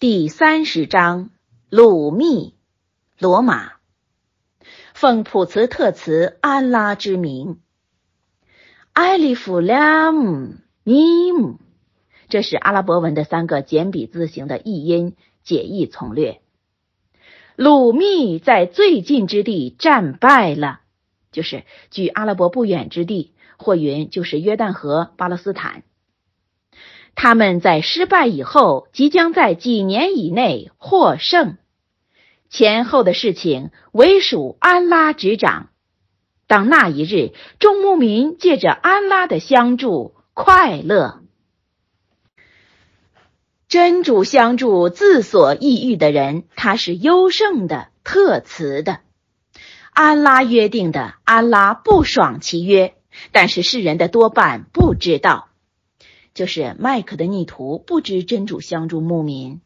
[0.00, 1.28] 第三十章，
[1.68, 2.54] 鲁密，
[3.18, 3.72] 罗马，
[4.94, 7.60] 奉普茨特茨安拉之名，
[8.94, 10.54] 艾利弗拉姆
[10.84, 11.58] 尼姆，
[12.30, 16.40] 这是阿拉伯文的三个简笔字形的译音，解译从略。
[17.54, 20.80] 鲁密在最近之地战败了，
[21.30, 25.82] 就是距阿拉伯不远之地，或云就是约旦河、巴勒斯坦。
[27.14, 31.58] 他们在失败以后，即将在几年以内获胜。
[32.48, 35.68] 前后的事情唯属安拉执掌。
[36.46, 41.20] 当那一日，众牧民借着安拉的相助快乐。
[43.68, 48.98] 真主相助自所抑郁的人，他是优胜的、特慈的。
[49.92, 52.94] 安拉约定的，安拉不爽其约，
[53.30, 55.49] 但是世人的多半不知道。
[56.32, 59.60] 就是麦克的逆徒不知真主相助牧民，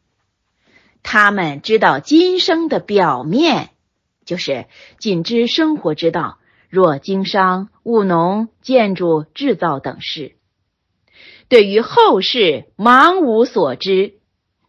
[1.03, 3.69] 他们知道今生的表面，
[4.25, 4.65] 就是
[4.99, 10.35] 仅知生活之道，若经商、务农、建筑、制造等事，
[11.47, 14.15] 对于后世茫无所知。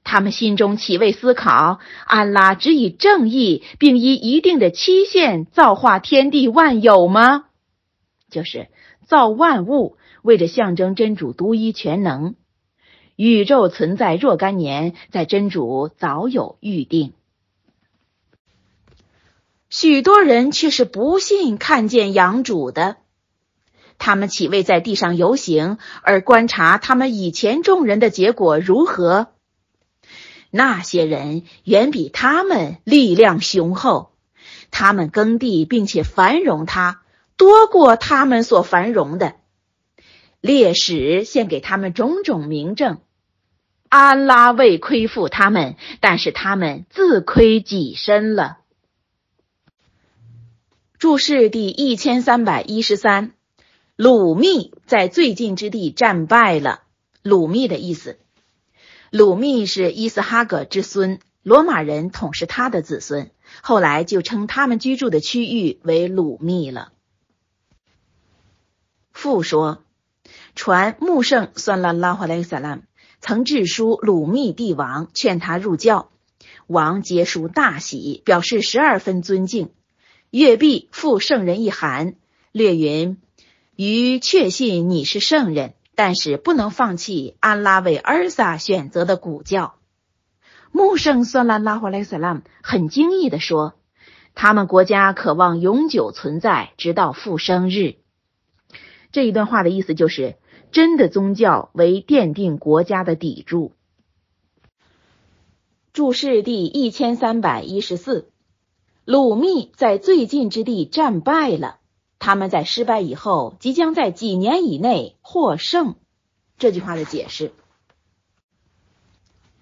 [0.04, 7.46] 他们心中岂未思考，安拉只以正义，并依一定的期限造化天地万有吗？
[8.30, 8.68] 就是
[9.06, 9.96] 造万物。
[10.26, 12.34] 为着象征真主独一全能，
[13.14, 17.12] 宇宙存在若干年，在真主早有预定。
[19.70, 22.96] 许多人却是不信看见养主的，
[23.98, 29.28] 他们岂未在地上游行而观察他们以前众人的结果如何？
[30.50, 34.10] 那些人远比他们力量雄厚，
[34.72, 37.02] 他们耕地并且繁荣，他
[37.36, 39.36] 多过他们所繁荣的。
[40.46, 43.00] 烈士献给他们种种名证，
[43.88, 48.58] 安拉未亏负他们，但是他们自亏己身了。
[50.98, 53.32] 注释第一千三百一十三，
[53.96, 56.84] 鲁密在最近之地战败了。
[57.22, 58.20] 鲁密的意思，
[59.10, 63.32] 鲁密是伊斯哈格之孙，罗马人统是他的子孙，
[63.62, 66.92] 后来就称他们居住的区域为鲁密了。
[69.12, 69.82] 复说。
[70.56, 72.80] 传穆圣算拉拉华莱萨拉
[73.20, 76.10] 曾致书鲁密帝王，劝他入教。
[76.66, 79.68] 王结书大喜，表示十二分尊敬。
[80.30, 82.14] 月毕复圣人一函，
[82.52, 83.18] 略云：
[83.76, 89.74] 余确信你是圣人，但是不能放弃安拉为尔萨选择的古教。
[90.72, 93.74] 穆圣算拉拉华莱萨拉很惊异地说
[94.34, 97.96] ：“他们国家渴望永久存在，直到复生日。”
[99.12, 100.36] 这一段话的意思就是。
[100.70, 103.72] 真的宗教为奠定国家的砥柱。
[105.92, 108.30] 注释第一千三百一十四，
[109.06, 111.78] 鲁密在最近之地战败了。
[112.18, 115.94] 他们在失败以后，即将在几年以内获胜。
[116.58, 117.52] 这句话的解释：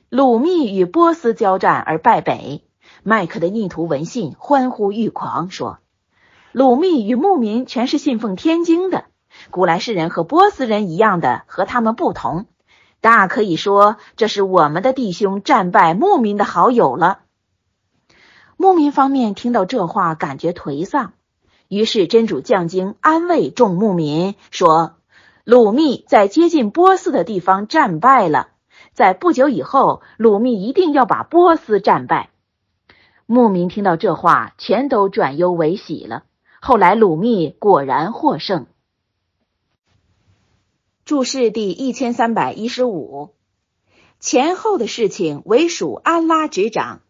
[0.09, 2.65] 鲁密与波斯交战而败北，
[3.03, 5.78] 麦克的逆徒闻信，欢呼欲狂，说
[6.50, 9.04] ：“鲁密与牧民全是信奉天经的。”
[9.50, 12.47] 古来世人和波斯人一样的，和他们不同，
[13.00, 17.21] 大可以说这是我们的弟兄战败牧民的好友了。
[18.56, 21.12] 牧民方面听到这话，感觉颓丧，
[21.69, 24.95] 于是真主降经安慰众牧民说
[25.45, 28.49] ：“鲁密在接近波斯的地方战败了，
[28.93, 32.31] 在不久以后，鲁密一定要把波斯战败。”
[33.27, 36.22] 牧民听到这话，全都转忧为喜了。
[36.61, 38.66] 后来鲁密果然获胜。
[41.04, 43.34] 注释第一千三百一十五，
[44.20, 47.03] 前后的事情唯属安拉执掌。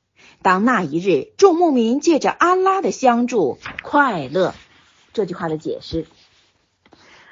[0.43, 4.53] 当那一日，众牧民借着安拉的相助快乐。
[5.12, 6.06] 这句话的解释：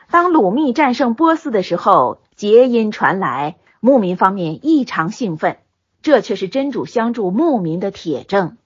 [0.09, 5.59] 当鲁密战胜波斯的时候，捷音传来，牧民方面异常兴奋，
[6.01, 8.57] 这却是真主相助牧民的铁证。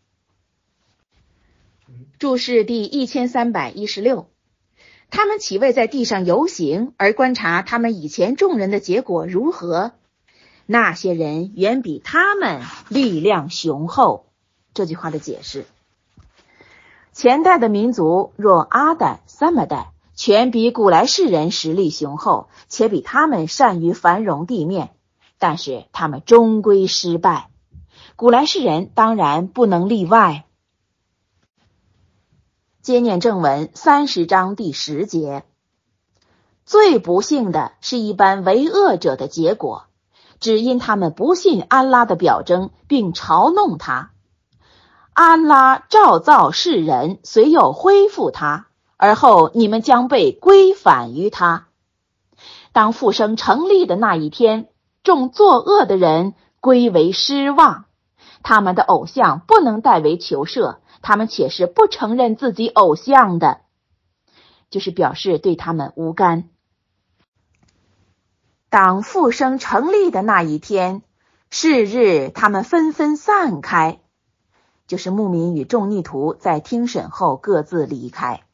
[2.19, 4.29] 注释第一千三百一十六。
[5.11, 9.93] 他们岂未在地上游行而观察他们以前众人的结果如何？
[10.67, 14.27] 那些人远比他们力量雄厚。
[14.75, 15.65] 这句话的解释：
[17.13, 24.91] 前代的民族若阿代、三马代，全比古来世人实力雄厚，且比他们善于繁荣地面，
[25.39, 27.49] 但是他们终归失败。
[28.17, 30.46] 古来世人当然不能例外。
[32.87, 35.43] 接念正文三十章第十节，
[36.65, 39.87] 最不幸的是一般为恶者的结果，
[40.39, 44.13] 只因他们不信安拉的表征，并嘲弄他。
[45.15, 51.67] 安拉照造世人，随又恢复他，而后你们将被归返于他。
[52.71, 54.69] 当复生成立的那一天，
[55.03, 57.87] 众作恶的人归为失望，
[58.45, 63.61] 他们的偶像不能代为求赦，他们且是不承认自己偶像的，
[64.71, 66.49] 就是表示对他们无干。
[68.69, 71.03] 当复生成立的那一天，
[71.51, 74.01] 是日，他们纷纷散开。
[74.87, 78.45] 就是牧民与众逆徒在听审后各自离开。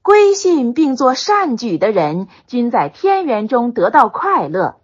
[0.00, 4.79] 归信并做善举的人，均在天元中得到快乐。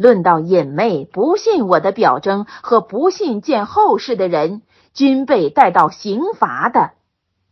[0.00, 4.62] 论到隐昧不信我的表征和不信见后世的人，
[4.94, 6.92] 均被带到刑罚的，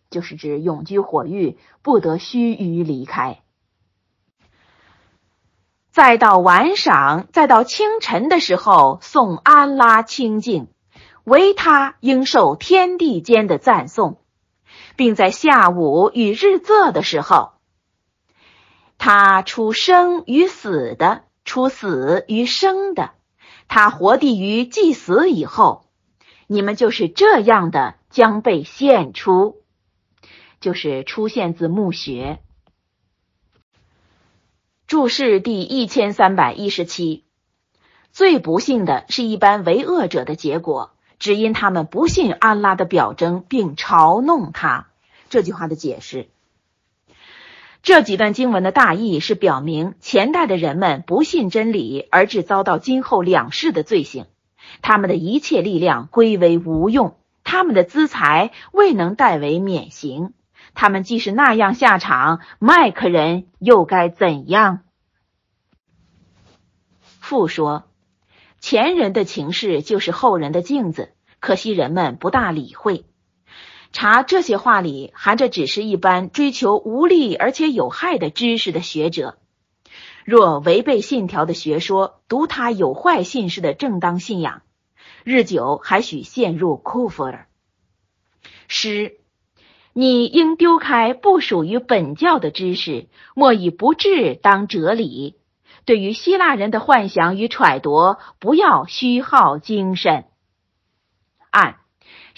[0.09, 3.41] 就是指永居火狱，不得须臾离开。
[5.91, 10.69] 再到晚赏，再到清晨的时候，送安拉清净。
[11.25, 14.23] 唯他应受天地间的赞颂，
[14.97, 17.51] 并在下午与日仄的时候，
[18.97, 23.13] 他出生与死的，出死与生的，
[23.69, 25.87] 他活地于祭死以后，
[26.47, 29.63] 你们就是这样的将被献出，
[30.61, 32.39] 就是出现自墓穴。
[34.87, 37.25] 注释第一千三百一十七，
[38.13, 40.91] 最不幸的是一般为恶者的结果。
[41.19, 44.89] 只因他们不信安拉的表征，并嘲弄他。
[45.31, 46.29] 这句话的解释，
[47.89, 54.27] 这几段经文的大意是表明前代的人们不信真理，而致遭到今后两世的罪行。
[54.83, 60.35] 他们的一切力量归为无用，他们的资财未能代为免刑。
[60.75, 64.81] 他们既是那样下场，麦克人又该怎样？
[67.01, 67.85] 父说。
[68.61, 73.07] 前人的情事就是后人的镜子，可惜人们不大理会。
[73.93, 79.39] 查这些话里含着只是一般追求无利而且有害的知识的学者，
[80.25, 84.63] 若违背信条的学说，读他有坏信士的正当信仰，
[85.25, 87.49] 日久还许陷入库弗尔。
[88.69, 89.17] 诗，
[89.95, 95.37] 你应丢开不属于本教的知识，莫以不智当哲理。
[95.87, 100.27] 对于希腊人的幻想与揣度，不要虚耗精神。
[101.51, 101.79] 按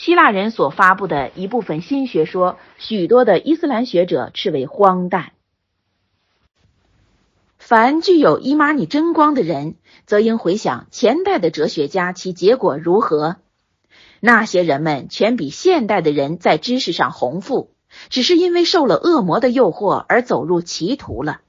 [0.02, 5.32] 希腊人所发布的一部分新学说，许多的伊斯兰学者斥为荒诞。
[7.58, 9.74] 凡具有伊玛尼真光的人，
[10.06, 13.36] 则应回想前代的哲学家，其结果如何？
[14.20, 17.74] 那些人们全比现代的人在知识上宏富，
[18.08, 21.42] 只是因为受了恶魔的诱惑而走入歧途了。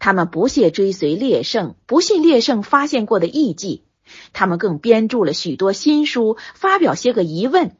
[0.00, 3.84] 他们不屑追随列圣，不信列圣发现过的异迹。
[4.32, 7.76] 他们更编著了许多新书，发表些个疑问，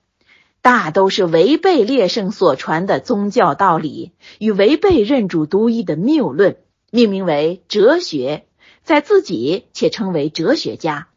[0.63, 6.57] 大都是违背列圣所传的宗教道理，与违背认主独一的谬论，
[6.91, 8.47] 命名为哲学，
[8.83, 11.09] 在自己且称为哲学家。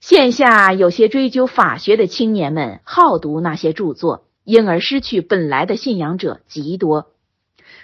[0.00, 7.12] 现下有些追究法学的青年们好读那些著作，因而失去本来的信仰者极多。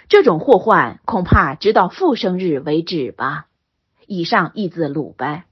[0.09, 3.45] 这种祸患恐怕直到复生日为止吧。
[4.05, 5.45] 以上译自鲁班。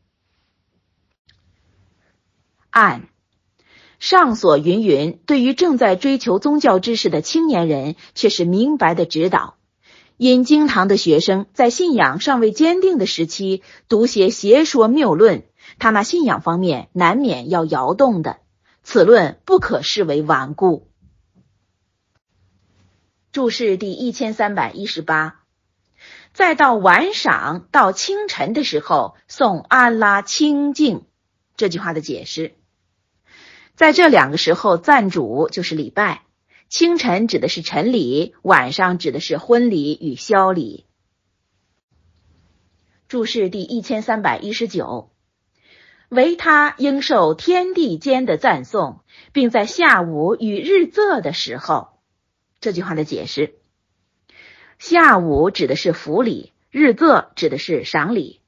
[2.78, 3.08] 按
[3.98, 9.56] 上所云云，对于正在追求宗教知识的青年人，却是明白的指导。
[10.16, 15.46] 因经堂的学生在信仰尚未坚定的时期，读些邪说谬论，
[15.80, 18.38] 他那信仰方面难免要摇动的。
[18.84, 20.88] 此论不可视为顽固。
[23.32, 25.40] 注释第一千三百一十八，
[26.32, 31.06] 再到晚赏到清晨的时候，送安拉清净。
[31.56, 32.54] 这句话的解释，
[33.78, 36.24] 在这两个时候赞主就是礼拜，
[36.68, 40.88] 清晨指的是晨礼，晚上指的是婚礼与宵礼。
[43.08, 45.12] 注释第一千三百一十九，
[46.10, 51.90] 唯他应受天地间的赞颂，并在下午与日仄的时候。
[52.60, 53.60] 这句话的解释：
[54.80, 58.42] 下午指的是福礼，日仄指的是赏礼。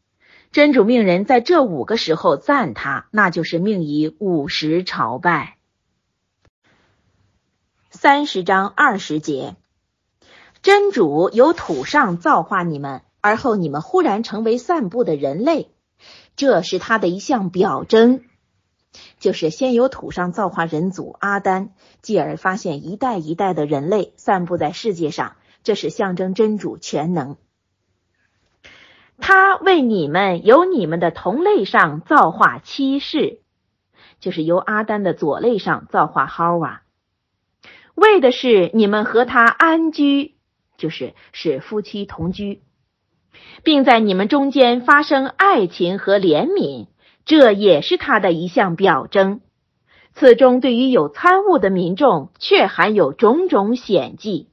[0.52, 5.58] 真主命人在这五个时候赞他，那就是命以午时朝拜。
[7.92, 9.56] 三十章二十节，
[10.64, 15.70] 真主由土上造化你们，而后你们忽然成为散布的人类，
[16.36, 18.24] 这是他的一项表征。
[19.20, 27.38] 就是先由土上造化人祖阿丹，继而发现一代一代的人类散布在世界上，这是象征真主全能。
[29.22, 33.42] 他为你们由你们的同类上造化七世，
[34.20, 36.82] 就是由阿丹的左类上造化哈瓦，
[37.96, 40.36] 为的是你们和他安居，
[40.78, 42.64] 就是使夫妻同居，
[43.64, 46.88] 并在你们中间发生爱情和怜悯，
[47.26, 49.42] 这也是他的一项表征。
[50.14, 54.50] 此中对于有参悟的民众，却含有种种险迹。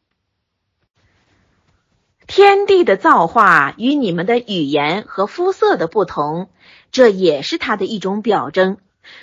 [2.27, 6.51] 天地的造化与你们的语言和肤色的不同，
[6.91, 8.79] 这也是它的一种表征。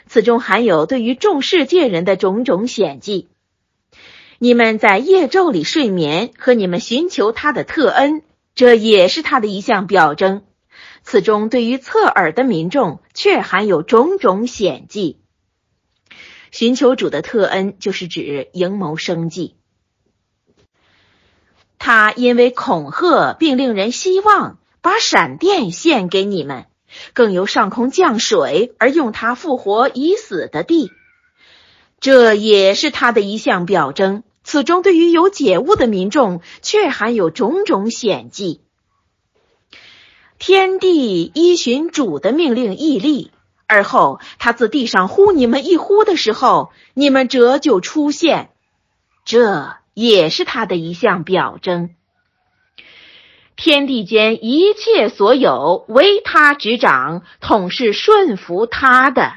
[0.08, 3.28] 此中含有对于众世界人的种种险迹。
[4.40, 8.24] 你们在夜昼里睡眠和你们寻求他的特恩，
[8.56, 10.44] 这也是他的一项表征。
[11.04, 15.20] 此中对于侧耳的民众，却含有种种险迹。
[16.52, 19.56] 寻求主的特恩，就是指营谋生计。
[21.86, 26.66] 他因为恐吓并令人希望，把闪电献给你们，
[27.12, 30.94] 更由上空降水而用它复活已死的地，
[32.00, 34.24] 这也是他的一项表征。
[34.46, 38.62] 此中对于有解悟的民众，却含有种种险迹。
[40.40, 43.32] 天地依循主的命令屹立，
[43.68, 48.52] 而后他自地上呼你们一呼的时候，你们折就出现。
[49.26, 49.83] 这。
[49.94, 51.92] 也是他的一项表征。
[53.56, 59.34] 天地间一切所有，唯他执掌，统是顺服他的。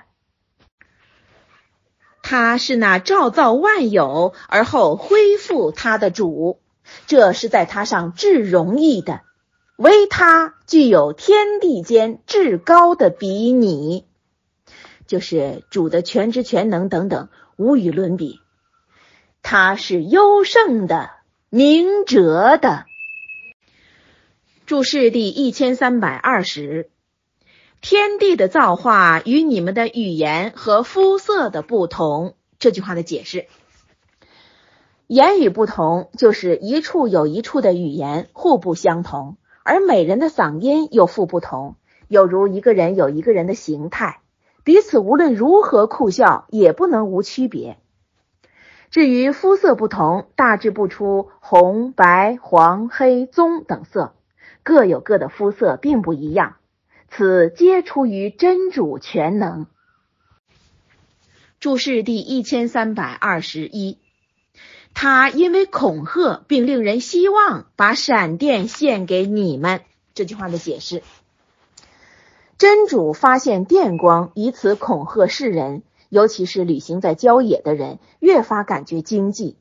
[2.23, 6.61] 他是那照造万有而后恢复他的主，
[7.07, 9.21] 这是在他上至容易的。
[9.77, 14.07] 唯他具有天地间至高的比拟，
[15.07, 18.41] 就是主的全知全能等等，无与伦比。
[19.49, 21.11] 他是优胜的，
[21.51, 22.85] 明哲的。
[24.67, 26.91] 注释第一千三百二十，
[27.81, 32.35] 天地的造化与你们的语言和肤色的不同。
[32.59, 33.47] 这句话的解释：
[35.07, 41.77] 言语不同，就是一处有一处的语言互不相同，而每人的嗓音又复不同，
[42.09, 44.19] 有如一个人有一个人的形态，
[44.65, 47.79] 彼此无论如何酷笑，也不能无区别。
[48.91, 54.15] 至于肤色不同，大致不出红、白、黄、黑、棕等色，
[54.63, 56.57] 各有各的肤色，并不一样。
[57.11, 59.67] 此皆出于真主全能。
[61.59, 63.99] 注释第一千三百二十一，
[64.95, 69.81] 他因为恐吓并令人希望，把闪电献给你们。
[70.15, 71.03] 这句话的解释：
[72.57, 75.83] 真主发现电光，以此恐吓世人。
[76.09, 79.57] 尤其是旅行在郊野的人，越发感觉经济。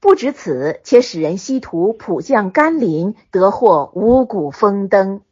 [0.00, 5.22] 不止此，且使人希图普降甘霖，得获五谷丰登。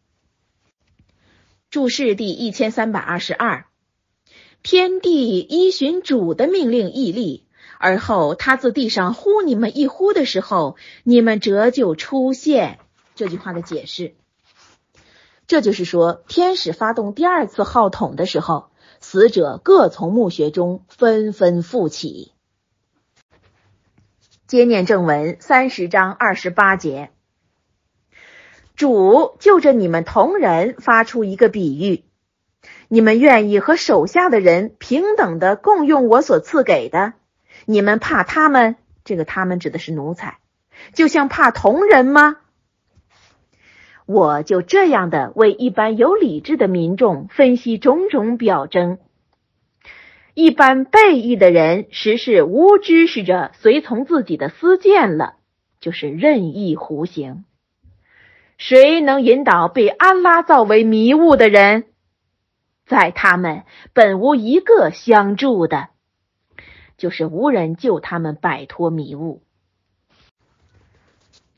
[1.69, 3.67] 注释第一千三百二十二：
[4.63, 7.47] 天地依循主的命令屹立，
[7.79, 12.79] 而后他自地上呼你们一呼的时候，你们折就出现。
[13.15, 14.15] 这句话的解释，
[15.47, 18.72] 这就是说，天使发动第二次号筒的时候。
[19.03, 22.33] 死者各从墓穴中纷纷复起。
[24.47, 27.11] 接念正文三十章二十八节，
[28.77, 32.05] 主就着你们同人发出一个比喻：
[32.89, 37.15] 你们愿意和手下的人平等的共用我所赐给的？
[37.67, 38.77] 你们怕他们？
[39.05, 40.39] 这个他们指的是奴才，
[40.95, 42.37] 就像怕同人吗？
[44.07, 48.99] 我就这样的为一般有理智的民众分析种种表征。
[50.35, 55.35] 一般背义的人实是无知识着随从自己的私见了，
[55.81, 57.45] 就是任意胡行。
[58.57, 61.85] 谁能引导被安拉造为迷雾的人？
[62.87, 65.89] 在他们本无一个相助的，
[66.97, 69.43] 就是无人救他们摆脱迷雾。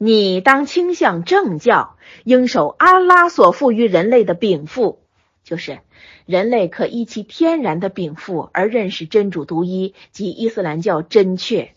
[0.05, 5.03] 你当倾向正教，应守安拉所赋予人类的禀赋，
[5.45, 5.81] 就是
[6.27, 11.73] 人类可依其天然的禀赋而认识真主独一及伊斯兰教真确。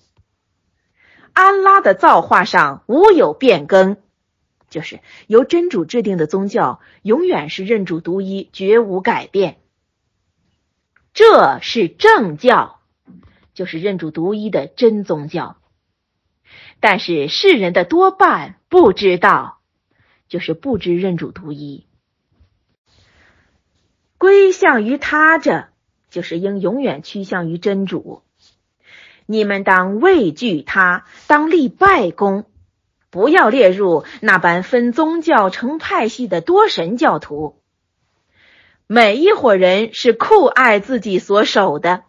[1.32, 3.96] 安拉的造化上无有变更，
[4.70, 9.56] 就是由真主制定的宗教永远是认主独一，绝无改变。
[11.14, 12.82] 这是正教，
[13.54, 15.56] 就是认主独一的真宗教。
[16.80, 19.60] 但是世人的多半不知道，
[20.28, 21.86] 就是不知认主独一，
[24.18, 25.70] 归向于他者，
[26.10, 28.22] 就是应永远趋向于真主。
[29.26, 32.46] 你们当畏惧他，当立拜功，
[33.10, 37.62] 不要列入那般分宗教成派系的多神教徒。
[38.86, 42.04] 每一伙人是酷爱自己所守的。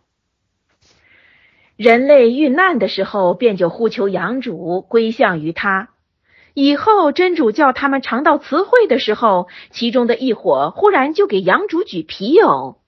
[1.79, 5.91] 人类遇难的时候，便就呼求养主归向于他。
[6.53, 12.81] 以后真主叫他们尝到词汇的时候，其中的一伙忽然就给养主举皮偶，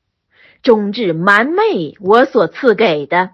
[0.64, 3.30] 终至瞒昧我所赐给的。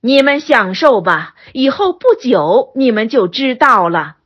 [0.00, 4.18] 你们享受吧，以后不久你们就知道了，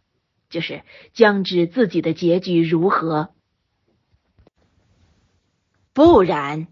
[0.50, 0.82] 就是
[1.14, 3.30] 将知自己的结局如何。
[5.94, 6.66] 不然，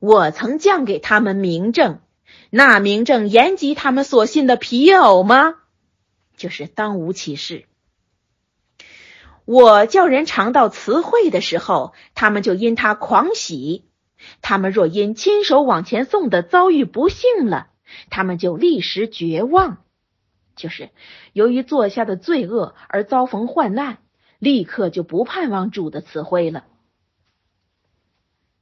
[0.00, 2.00] 我曾降给他们明证。
[2.56, 5.56] 那名正言及他们所信的皮偶吗？
[6.36, 7.64] 就是当无其事。
[9.44, 13.82] 我叫人尝到词汇的时候，他们就因他狂喜；
[14.40, 17.70] 他们若因亲手往前送的遭遇不幸了，
[18.08, 19.78] 他们就立时绝望。
[20.54, 20.90] 就是
[21.32, 23.98] 由于做下的罪恶而遭逢患难，
[24.38, 26.66] 立刻就不盼望主的词汇了。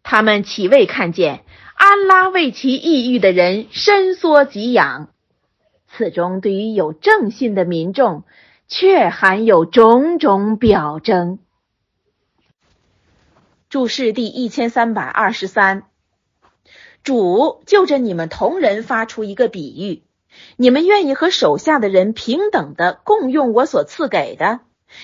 [0.03, 1.45] 他们岂未看见？
[1.75, 5.09] 安拉为其抑郁的人伸缩给养，
[5.89, 8.25] 此中对于有正信的民众，
[8.69, 11.39] 却含有种种表征。
[13.69, 15.85] 注释第一千三百二十三，
[17.03, 20.03] 主就着你们同人发出一个比喻：
[20.57, 24.61] 你们愿意和手下的人平等的共用我所赐给的？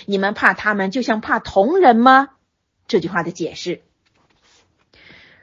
[0.07, 2.29] 你们怕他们就像怕同人吗？
[2.87, 3.83] 这句话的解释。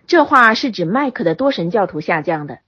[0.08, 2.60] 这话是指麦克的多神教徒下降的。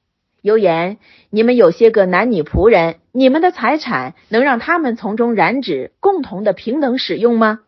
[0.42, 0.98] 有言：
[1.30, 7.60] 你们有些个男女仆人，你们的财产能让他们从中染指，共同的平等使用吗？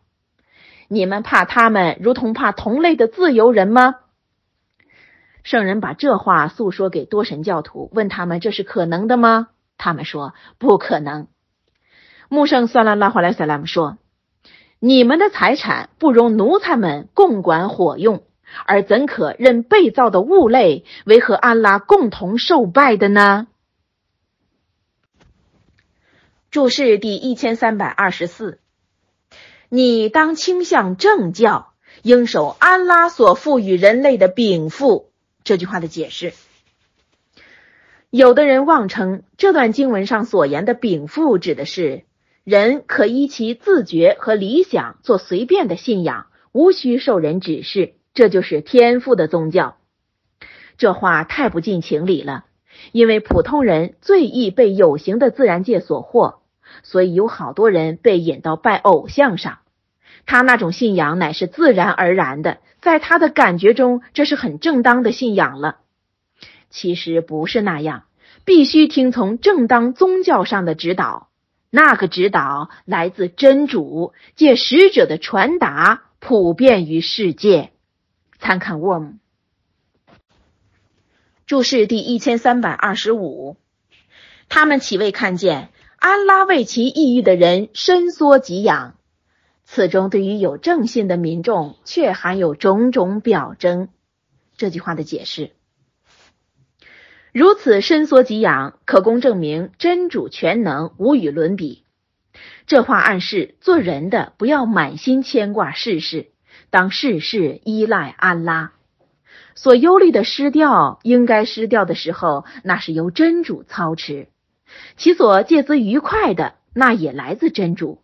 [0.88, 3.96] 你们怕他们如同怕同类的自由人吗？
[5.42, 9.48] 圣人把这话诉说给多神教徒，问他们这是可能的吗？
[9.76, 11.28] 他们说不可能。
[12.28, 13.98] 穆圣算了拉华莱萨拉姆说：
[14.78, 18.22] 你们的财产不容奴才们共管火用。
[18.66, 23.46] 而怎可任被造的物类为和安拉共同受拜的呢？
[26.50, 28.58] 注释第一千三百二十四，
[29.68, 35.12] 你当倾向正教，应守安拉所赋予人类的禀赋。
[35.44, 36.32] 这句话的解释，
[38.10, 42.04] 有的人妄称这段经文上所言的禀赋指的是
[42.42, 47.94] 人可依其自觉和理想做随便的信仰，无需受人指示。
[48.14, 49.76] 这就是天赋的宗教，
[50.78, 52.44] 这话太不近情理了。
[52.92, 56.36] 因为普通人最易被有形的自然界所惑，
[56.82, 59.58] 所以有好多人被引到拜偶像上。
[60.26, 65.78] 他那种信仰乃是自然而然的，在他的感觉中，这是很正当的信仰了。
[66.70, 68.04] 其实不是那样，
[68.44, 71.28] 必须听从正当宗教上的指导。
[71.70, 77.72] 那个指导来自真主，借使者的传达，普遍于世界。
[78.40, 79.18] 参看 Worm
[81.46, 83.56] 注释第一千三百二十五，
[84.48, 88.96] 他们岂未看见安拉为其抑郁的人伸缩给养？
[89.64, 93.88] 此中对于有正信的民众，却含有种种表征。
[94.56, 95.52] 这句话的解释，
[97.32, 101.84] 如此伸缩给养，可供证明真主全能，无与伦比。
[102.66, 106.30] 这话暗示做人的不要满心牵挂世事。
[106.70, 108.72] 当事事依赖安拉，
[109.56, 114.28] 所忧虑的失掉应该失掉的时候，那是由真主操持；
[114.96, 118.02] 其所借资愉快的，那也来自真主。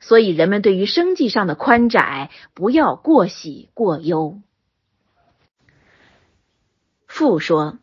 [0.00, 4.38] 所以人们对于生计上的宽窄，不要过喜过忧。
[7.06, 7.78] 父说：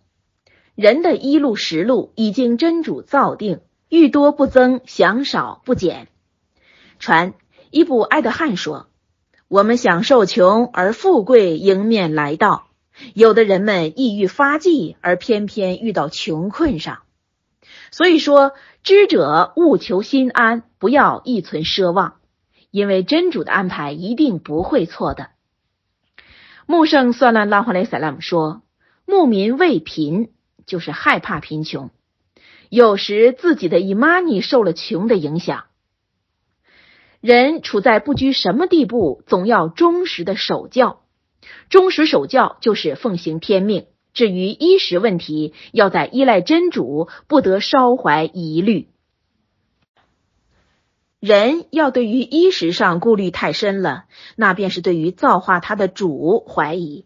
[0.75, 6.09] 人的一路十路已经真主造定，欲多不增，想少不减。
[6.99, 7.33] 传
[7.71, 8.90] 伊布埃德汗说。
[9.51, 12.69] 我们享受穷而富贵迎面来到，
[13.13, 16.99] 有的人们意欲发迹而偏偏遇到穷困上，
[17.91, 22.21] 所以说知者务求心安，不要一存奢望，
[22.71, 25.31] 因为真主的安排一定不会错的。
[26.65, 28.61] 穆圣算了拉华雷萨拉姆说
[29.05, 30.31] ：“牧民畏贫，
[30.65, 31.89] 就是害怕贫穷，
[32.69, 35.65] 有时自己的伊玛尼受了穷的影响。”
[37.21, 41.01] 人处在不拘什么地步，总要忠实的守教。
[41.69, 43.85] 忠实守教就是奉行天命。
[44.13, 48.89] 至于衣食问题，要在依赖真主，不得稍怀疑虑。
[51.19, 54.05] 人要对于衣食上顾虑太深了，
[54.35, 57.05] 那便是对于造化他的主怀疑。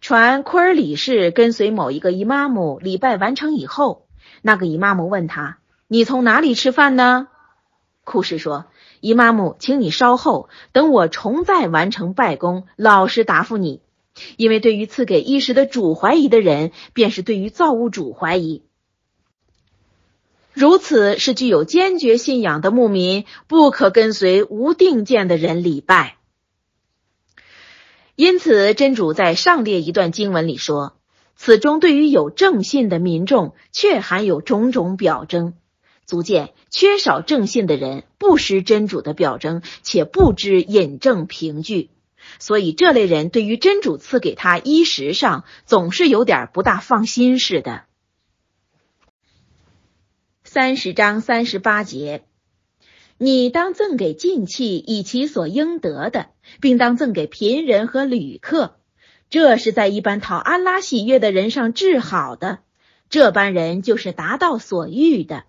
[0.00, 4.06] 传库尔里士跟随某一个伊玛目礼拜完成以后，
[4.42, 7.26] 那个伊玛目问他：“你从哪里吃饭呢？”
[8.04, 8.66] 库什说
[9.00, 13.80] ：“姨妈母，请你稍后，等我重再完成拜功，老实答复你。
[14.36, 18.62] 因为对于赐给衣食的主怀疑的人，便是对于造物主怀疑。
[20.52, 26.16] 如此是具有坚决信仰的牧民，不可跟随无定见的人礼拜。
[28.16, 30.96] 因此，真主在上列一段经文里说：
[31.36, 35.54] 此中对于有正信的民众，却含有种种表征。”
[36.08, 41.90] 足见缺少正信的人不识真主的表征，且不知引证凭据，
[42.38, 47.82] 所以这类人对于真主赐给他衣食上总是有点不大放心似的。
[50.44, 52.24] 三十章三十八节，
[53.18, 56.30] 你当赠给近戚以其所应得的，
[56.62, 58.78] 并当赠给贫人和旅客，
[59.28, 62.60] 这是在一般讨安拉喜悦的人上治好的。
[63.10, 65.44] 这般人就是达到所欲的。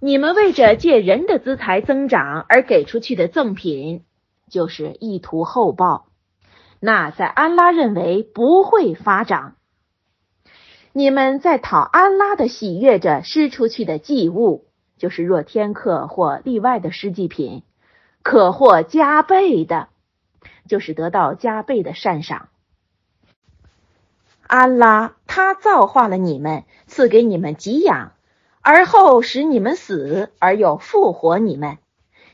[0.00, 4.04] 你们为着借人的资财增长而给出去的赠品，
[4.48, 6.06] 就是意图厚报，
[6.78, 9.56] 那在安拉认为不会发长。
[10.92, 17.64] 你们在讨安拉的喜悦着施出去的祭物，就是若天客或例外的施祭品，
[18.22, 19.88] 可获加倍的，
[20.68, 22.50] 就是得到加倍的善赏。
[24.46, 28.12] 安拉他造化了你们，赐给你们给养。
[28.60, 31.78] 而后使你们死，而又复活你们。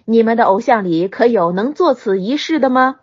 [0.07, 3.01] 你们的偶像里可有能做此一事的吗？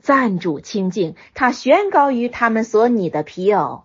[0.00, 3.84] 赞主清净，他悬高于他们所拟的皮偶。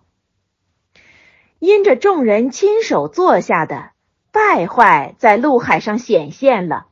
[1.58, 3.90] 因着众人亲手做下的
[4.32, 6.86] 败坏，在陆海上显现了，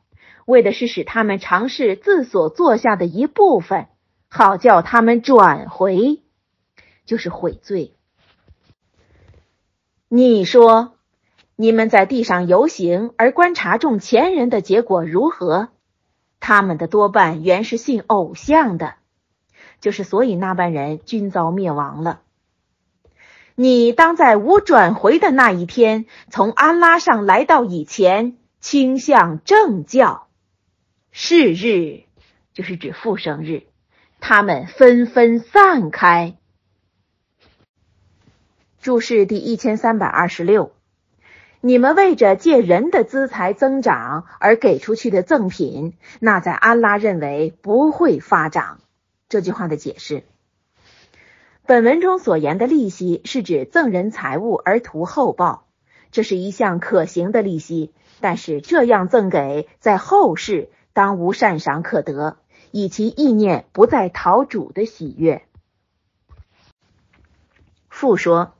[0.45, 3.87] 为的是使他们尝试自所做下的一部分，
[4.29, 6.21] 好叫他们转回，
[7.05, 7.95] 就是悔罪。
[10.07, 10.93] 你说。
[11.61, 15.69] 你们在地上游行而观察众前人的结果如何？
[16.39, 18.95] 他们的多半原是信偶像的，
[19.79, 22.21] 就是所以那般人均遭灭亡了。
[23.53, 30.29] 你当在无转回的那一天，从安拉上来到以前，倾向正教。
[31.11, 32.05] 是日，
[32.53, 33.67] 就是指复生日，
[34.19, 36.37] 他们纷纷散开。
[38.81, 40.71] 注释第一千三百二十六。
[41.63, 48.79] 你们为着借人的资财增长而给出去的赠品，那在安拉认为不会发长。
[49.29, 50.23] 这句话的解释：
[51.67, 55.67] 本文中所言的利息是指赠人财物而图厚报，
[56.11, 57.93] 这是一项可行的利息。
[58.21, 62.37] 但是这样赠给，在后世当无善赏可得，
[62.71, 65.43] 以其意念不再讨主的喜悦。
[67.87, 68.53] 复说，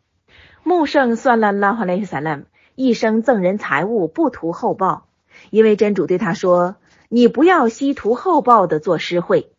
[0.64, 2.44] 穆圣算了拉哈雷萨勒
[2.76, 5.08] 一生赠人财物，不图厚报，
[5.50, 6.78] 因为真主对他说
[7.10, 9.52] ：“你不要稀图厚报的做施惠。”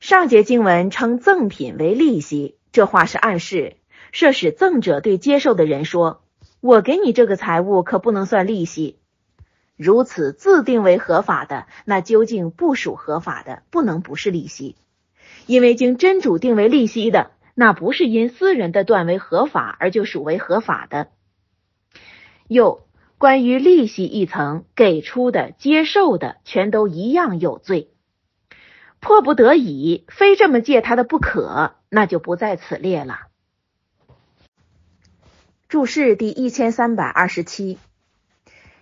[0.00, 3.76] 上节经文称赠品为利息，这话是暗示，
[4.12, 6.22] 设使赠者对接受的人说
[6.60, 8.98] ：“我给你这个财物，可不能算利息。
[9.76, 14.76] 如此自定为合法的，那究竟不属合法的，不能不是利息，
[15.46, 21.08] 因为经真主定为利息的，那不是因私人的断为合法而就属为合法的。”
[22.48, 22.86] 又
[23.18, 27.90] 关于利息一层给出的、接受的，全都一样有罪。
[29.00, 33.28] 迫不得已，非这么借他的不可，那就不在此列了。
[35.68, 37.78] 注释第一千三百二十七，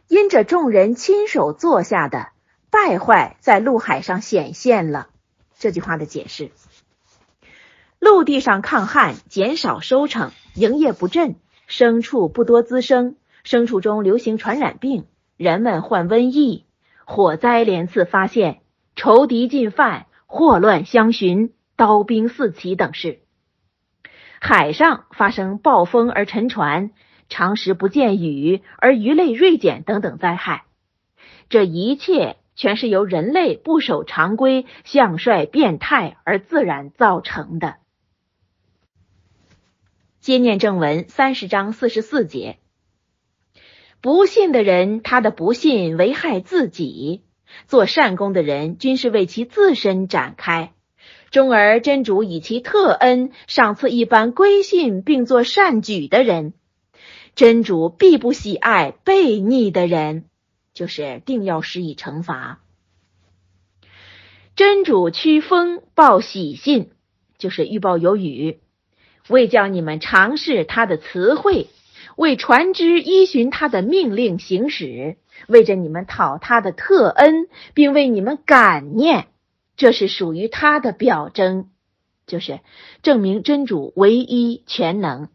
[0.09, 2.29] 因着众人亲手做下的
[2.71, 5.09] 败坏，在陆海上显现了。
[5.59, 6.51] 这句话的解释：
[7.99, 11.37] 陆地上抗旱，减少收成，营业不振，
[11.69, 13.17] 牲畜不多滋生。
[13.45, 16.65] 牲畜中流行传染病，人们患瘟疫，
[17.05, 18.63] 火灾连次发现，
[18.95, 23.21] 仇敌进犯，祸乱相寻，刀兵四起等事。
[24.41, 26.91] 海上发生暴风而沉船，
[27.29, 30.65] 长时不见雨而鱼类锐减等等灾害。
[31.49, 37.77] 这一切全是由人类不守常规、向率变态而自然造成的。
[40.21, 42.59] 接念正文三十章四十四节。
[44.03, 47.23] 不信的人，他的不信危害自己；
[47.69, 50.73] 做善功的人，均是为其自身展开。
[51.31, 56.53] 终而真主以其特恩赏赐一般归信并做善举的人，
[57.37, 60.25] 真主必不喜爱悖逆的人，
[60.75, 62.61] 就是定要施以惩罚。
[64.57, 66.91] 真主驱风报喜信，
[67.39, 68.59] 就是预报有雨，
[69.29, 71.69] 为叫你们尝试他的词汇。
[72.17, 75.17] 为船只依循他的命令行驶，
[75.49, 79.29] 为着你们讨他的特恩，并为你们感念，
[79.77, 81.71] 这是属于他的表征，
[82.27, 82.61] 就是
[83.03, 85.29] 证明真主唯一全能。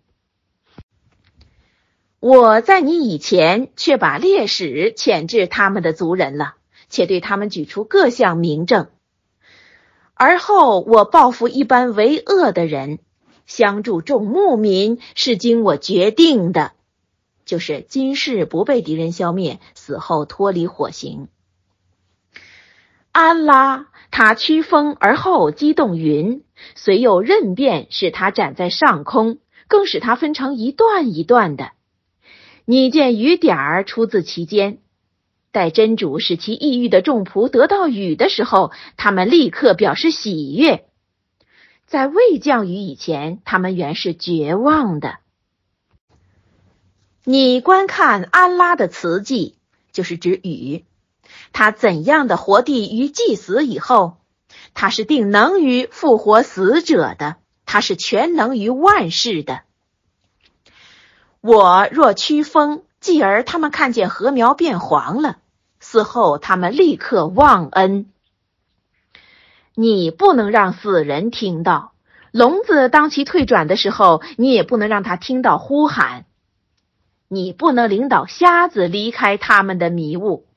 [2.20, 6.56] 我在你以前却把烈士遣至他们的族人了，
[6.90, 8.88] 且对他们举出各项明证。
[10.14, 12.98] 而后我报复一般为恶的人，
[13.48, 16.74] 相助众牧民是经我决定的，
[17.46, 21.30] 就是今世不被敌人消灭，死后脱离火刑。
[23.14, 26.44] 安拉他驱风而后激动云，
[26.76, 31.72] 随有任变使他展在上空，更使它分成一段一段的。
[32.66, 34.80] 你见雨点儿出自其间，
[35.52, 40.87] 待真主使其抑郁的众仆得到雨的时候，他们立刻表示喜悦。
[41.88, 45.20] 在未降雨以前，他们原是绝望的。
[47.24, 49.58] 你观看安拉的慈迹，
[49.94, 50.84] 就是指雨，
[51.54, 54.18] 他怎样的活地于祭死以后，
[54.74, 59.62] 他是定能于复活死者的，他是全能于万事的。
[61.40, 65.38] 我若驱风，继而他们看见禾苗变黄了，
[65.80, 68.12] 死后他们立刻忘恩。
[69.80, 71.92] 你不能让死人听到
[72.32, 76.26] 聋子当其退转的时候，你也不能让他听到呼喊。
[77.28, 80.48] 你不能领导瞎子离开他们的迷雾，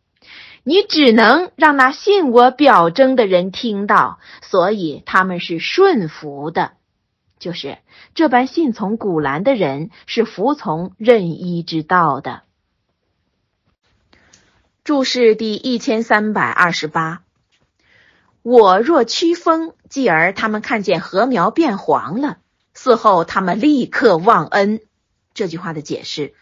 [0.62, 6.72] 你只能让那信我表征的人听到，所以他们是顺服的。
[7.38, 7.76] 就是
[8.14, 12.40] 这般信从古兰的人是服从任意之道的。
[14.82, 17.20] 注释第一千三百二十八。
[18.42, 22.38] 我若驱风，继而他们看见禾苗变黄了，
[22.74, 24.80] 嗣后他们立刻忘恩。
[25.34, 26.32] 这句话的解释：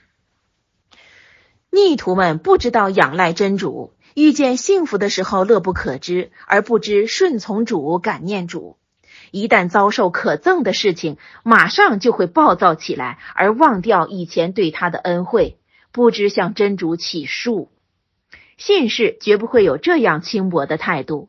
[1.71, 8.77] 逆徒们不知道仰赖真主，遇见幸福的时候乐不可支，而不知顺从主、感念主。
[9.33, 15.59] 一旦遭受可憎的事情，马上就会暴躁起来，而忘掉以前对他的恩惠，
[15.91, 17.73] 不知向真主起诉。
[18.57, 21.29] 信士绝不会有这样轻薄的态度。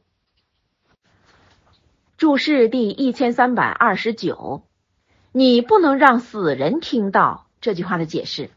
[2.19, 4.63] 注释第一千三百二十九，
[5.31, 8.49] 你不能让死人听到这句话的解释。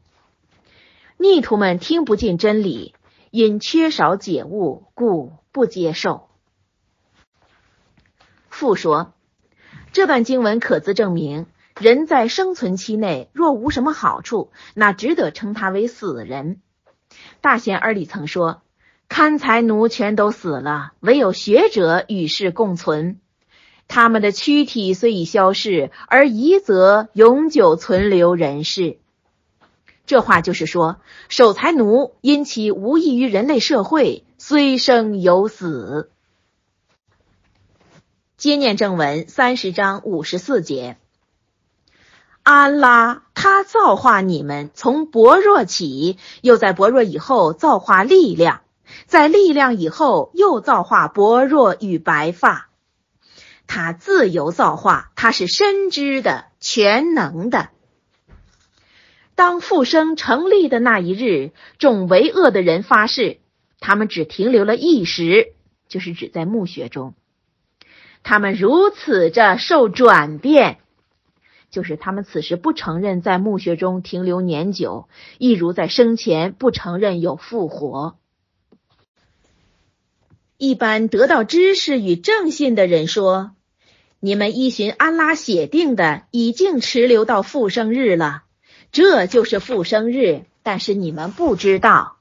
[1.16, 2.92] 逆徒们听不进真理，
[3.30, 6.28] 因缺少解悟，故不接受。
[8.48, 9.14] 复说。
[9.92, 11.46] 这段经文可自证明，
[11.78, 16.60] 人在生存期内若无什么好处，那只得称他为死人。
[17.40, 18.62] 大贤二里曾说
[19.08, 23.20] ：“看财奴全都死了，唯有学者与世共存。
[23.94, 28.96] 他们的躯体虽已消逝，而遗则永久存留人世。”
[30.06, 30.96] 这话就是说，
[31.28, 36.10] 守财奴因其无益于人类社会，虽生犹死。
[38.38, 40.96] 接念正文三十章五十四节，
[42.42, 48.62] 安拉他造化你们从薄弱起，又在薄弱以后造化力量，
[49.04, 52.70] 在力量以后又造化薄弱与白发。
[53.66, 57.70] 他自由造化，他是深知的、全能的。
[59.34, 63.38] 当复生成立的那一日，众为恶的人发誓，
[63.80, 65.54] 他们只停留了一时，
[65.88, 67.14] 就是指在墓穴中。
[68.22, 70.78] 他们如此着受转变，
[71.70, 78.16] 就是他们此时不承认在墓穴中停留年久，亦如在生前不承认有复活。
[80.62, 83.50] 一般得到知识与正信的人说
[84.20, 88.44] ：“你们依循安拉写定的，已经持留到复生日了，
[88.92, 90.44] 这就是复生日。
[90.62, 92.18] 但是你们不知道，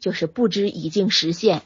[0.00, 1.62] 就是不知已经实现。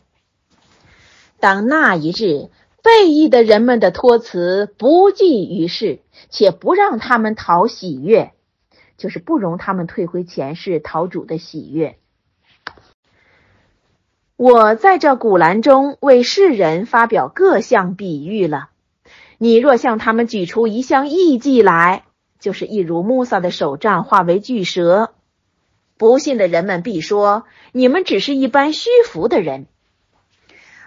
[1.41, 5.99] 当那一日。”背义的人们的托辞不济于事，
[6.31, 8.33] 且不让他们讨喜悦，
[8.97, 11.99] 就是不容他们退回前世讨主的喜悦。
[14.39, 18.69] 我在这古兰中为世人发表各项比喻了。
[19.37, 22.05] 你若向他们举出一项异迹来，
[22.39, 25.13] 就是一如穆萨的手杖化为巨蛇，
[25.97, 29.67] 不信的人们必说：你们只是一般虚浮的人。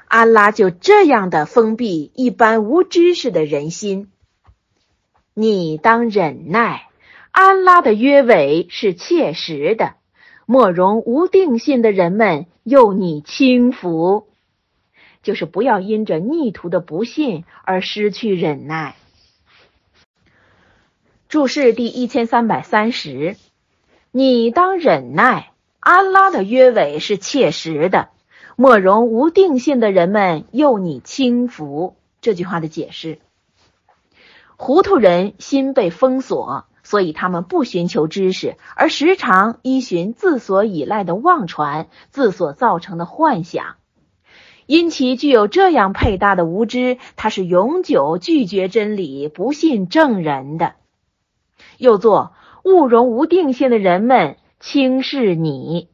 [0.07, 4.09] 安拉就这样的封闭一般无知识的人心，
[5.33, 6.87] 你当忍耐。
[7.31, 9.95] 安拉的约尾是切实的，
[10.51, 14.27] 莫容无定信的人们诱你轻浮，
[15.23, 18.97] 就是不要因着逆徒的不信而失去忍耐。
[21.29, 23.37] 注释第一千三百三十，
[24.11, 25.53] 你当忍耐。
[25.79, 28.09] 安拉的约尾是切实的，
[28.57, 31.95] 莫容无定性的人们诱你轻浮。
[32.19, 33.19] 这句话的解释：
[34.57, 43.77] 糊涂人心被封锁，所以他们不寻求知识，而时常依循自所依赖的妄传，自所造成的幻想。
[44.65, 50.73] 因其具有这样配搭的无知，他是永久拒绝真理、不信正人的。
[51.77, 52.33] 又作
[52.65, 55.90] 勿容无定性的人们轻视你。